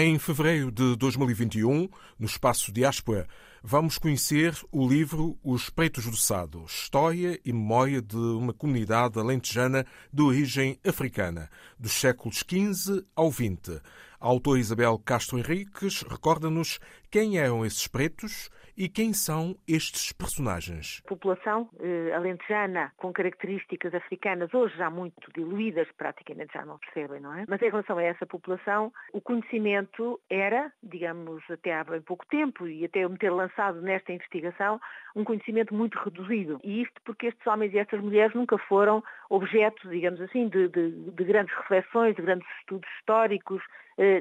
[0.00, 1.88] Em fevereiro de 2021,
[2.20, 3.26] no espaço Diáspora,
[3.64, 9.84] vamos conhecer o livro Os Pretos do Sado, História e Memória de uma Comunidade Alentejana
[10.12, 13.82] de Origem Africana, dos séculos XV ao XX.
[14.20, 16.78] A autora Isabel Castro Henriques recorda-nos
[17.10, 21.02] quem eram esses pretos e quem são estes personagens.
[21.08, 27.34] População eh, alentejana com características africanas, hoje já muito diluídas, praticamente já não percebem, não
[27.34, 27.44] é?
[27.48, 32.68] Mas em relação a essa população, o conhecimento era, digamos, até há bem pouco tempo
[32.68, 34.80] e até eu me ter lançado nesta investigação,
[35.16, 36.60] um conhecimento muito reduzido.
[36.62, 41.10] E isto porque estes homens e estas mulheres nunca foram objeto, digamos assim, de, de,
[41.10, 43.60] de grandes reflexões, de grandes estudos históricos,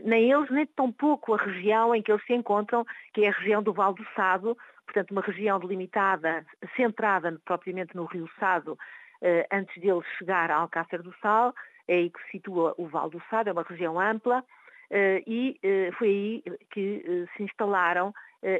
[0.03, 3.31] nem eles, nem tão pouco a região em que eles se encontram, que é a
[3.31, 6.45] região do Val do Sado, portanto uma região delimitada,
[6.75, 8.77] centrada propriamente no Rio Sado,
[9.21, 11.53] eh, antes dele chegar a Alcácer do Sal,
[11.87, 14.56] é aí que se situa o Val do Sado, é uma região ampla, eh,
[14.91, 15.59] e
[15.97, 18.13] foi aí que se instalaram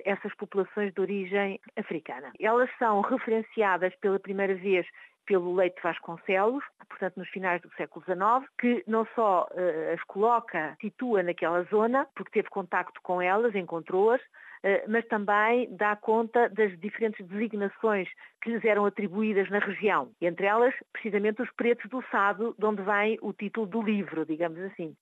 [0.03, 2.31] essas populações de origem africana.
[2.39, 4.85] Elas são referenciadas pela primeira vez
[5.27, 10.75] pelo Leite Vasconcelos, portanto nos finais do século XIX, que não só uh, as coloca,
[10.81, 16.79] situa naquela zona, porque teve contacto com elas, encontrou-as, uh, mas também dá conta das
[16.79, 18.07] diferentes designações
[18.41, 22.81] que lhes eram atribuídas na região, entre elas precisamente os pretos do Sado, de onde
[22.81, 24.95] vem o título do livro, digamos assim.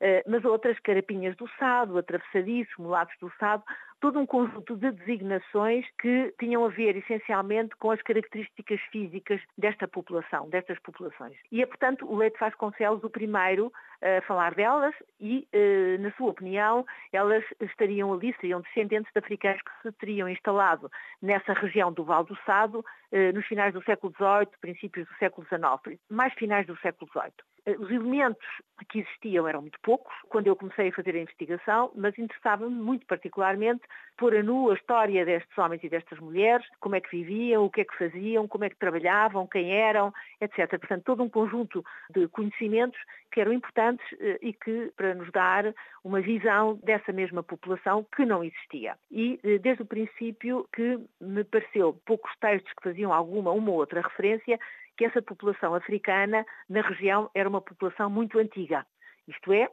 [0.00, 3.64] Uh, mas outras, carapinhas do Sado, atravessadiço, mulatos do Sado,
[4.00, 9.88] todo um conjunto de designações que tinham a ver essencialmente com as características físicas desta
[9.88, 11.36] população, destas populações.
[11.50, 16.30] E é, portanto, o Leite Vasconcelos o primeiro a falar delas e, eh, na sua
[16.30, 20.90] opinião, elas estariam ali, seriam descendentes de africanos que se teriam instalado
[21.20, 25.46] nessa região do Val do Sado eh, nos finais do século XVIII, princípios do século
[25.48, 27.32] XIX, mais finais do século XVIII.
[27.66, 28.46] Eh, os elementos
[28.88, 33.04] que existiam eram muito poucos quando eu comecei a fazer a investigação, mas interessava-me muito
[33.06, 33.82] particularmente
[34.18, 37.70] pôr a nu a história destes homens e destas mulheres, como é que viviam, o
[37.70, 40.68] que é que faziam, como é que trabalhavam, quem eram, etc.
[40.78, 42.98] Portanto, todo um conjunto de conhecimentos
[43.30, 45.72] que eram importantes eh, e que para nos dar
[46.02, 48.96] uma visão dessa mesma população que não existia.
[49.10, 53.76] E eh, desde o princípio que me pareceu poucos textos que faziam alguma uma ou
[53.76, 54.58] outra referência
[54.96, 58.84] que essa população africana na região era uma população muito antiga.
[59.28, 59.68] Isto é,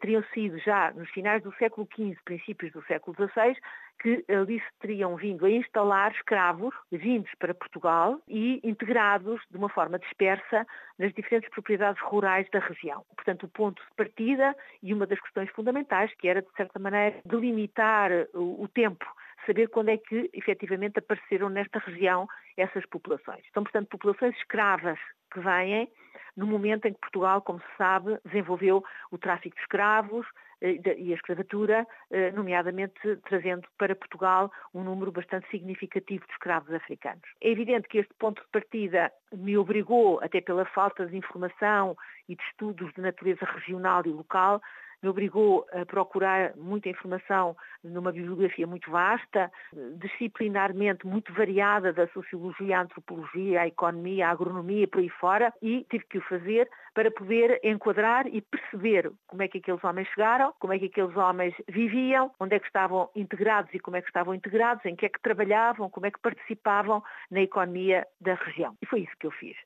[0.00, 3.56] teriam sido já nos finais do século XV, princípios do século XVI,
[4.00, 9.68] que ali se teriam vindo a instalar escravos vindos para Portugal e integrados de uma
[9.68, 10.66] forma dispersa
[10.98, 13.04] nas diferentes propriedades rurais da região.
[13.14, 17.16] Portanto, o ponto de partida e uma das questões fundamentais, que era, de certa maneira,
[17.24, 19.06] delimitar o tempo
[19.46, 23.44] saber quando é que efetivamente apareceram nesta região essas populações.
[23.52, 24.98] São, portanto, populações escravas
[25.32, 25.90] que vêm
[26.36, 30.26] no momento em que Portugal, como se sabe, desenvolveu o tráfico de escravos
[30.60, 36.72] eh, e a escravatura, eh, nomeadamente trazendo para Portugal um número bastante significativo de escravos
[36.72, 37.22] africanos.
[37.40, 41.96] É evidente que este ponto de partida me obrigou, até pela falta de informação
[42.28, 44.60] e de estudos de natureza regional e local,
[45.04, 49.52] me obrigou a procurar muita informação numa bibliografia muito vasta,
[49.96, 55.86] disciplinarmente muito variada da sociologia, a antropologia, a economia, a agronomia, por aí fora, e
[55.90, 60.54] tive que o fazer para poder enquadrar e perceber como é que aqueles homens chegaram,
[60.58, 64.08] como é que aqueles homens viviam, onde é que estavam integrados e como é que
[64.08, 68.74] estavam integrados, em que é que trabalhavam, como é que participavam na economia da região.
[68.80, 69.56] E foi isso que eu fiz.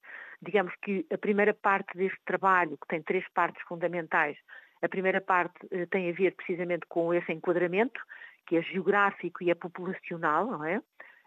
[0.40, 4.36] Digamos que a primeira parte deste trabalho, que tem três partes fundamentais,
[4.82, 8.00] a primeira parte eh, tem a ver precisamente com esse enquadramento,
[8.46, 10.80] que é geográfico e é populacional, não é?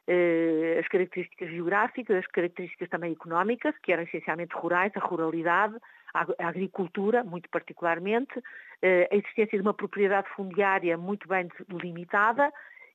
[0.07, 5.75] Eh, as características geográficas, as características também económicas, que eram essencialmente rurais, a ruralidade,
[6.13, 8.33] a agricultura, muito particularmente,
[8.81, 12.51] eh, a existência de uma propriedade fundiária muito bem delimitada,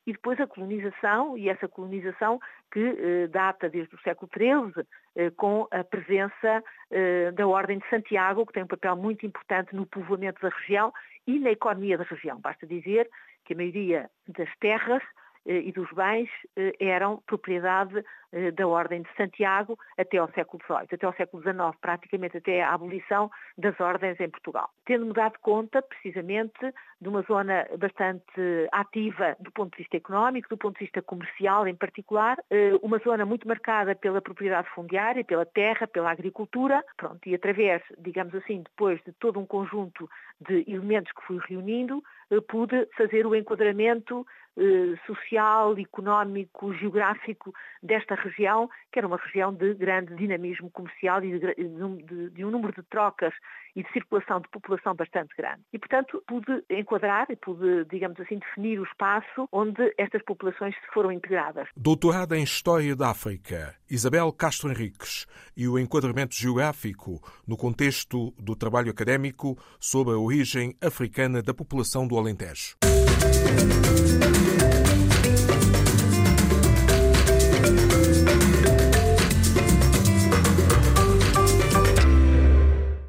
[0.07, 2.41] e depois a colonização, e essa colonização
[2.73, 4.87] que eh, data desde o século XIII,
[5.17, 9.75] eh, com a presença eh, da Ordem de Santiago, que tem um papel muito importante
[9.75, 10.93] no povoamento da região
[11.27, 12.41] e na economia da região.
[12.41, 13.11] Basta dizer
[13.45, 15.03] que a maioria das terras
[15.47, 20.89] e dos bens eh, eram propriedade eh, da Ordem de Santiago até ao século XVIII,
[20.93, 24.69] até ao século XIX, praticamente até a abolição das ordens em Portugal.
[24.85, 28.25] Tendo-me dado conta, precisamente, de uma zona bastante
[28.73, 32.37] ativa do ponto de vista económico, do ponto de vista comercial em particular,
[32.83, 38.35] uma zona muito marcada pela propriedade fundiária, pela terra, pela agricultura, pronto, e através, digamos
[38.35, 40.09] assim, depois de todo um conjunto
[40.41, 42.03] de elementos que fui reunindo,
[42.49, 44.27] pude fazer o enquadramento
[44.59, 51.39] eh, social, económico, geográfico desta região, que era uma região de grande dinamismo comercial e
[51.39, 53.35] de, de, de um número de trocas
[53.75, 55.61] e de circulação de população bastante grande.
[55.73, 60.95] E, portanto, pude enquadrar e pude, digamos assim, definir o espaço onde estas populações se
[60.95, 61.69] foram integradas.
[61.77, 68.57] Doutorada em História da África, Isabel Castro Henriques, e o enquadramento geográfico no contexto do
[68.57, 72.77] trabalho académico sobre a origem africana da população do Alentejo.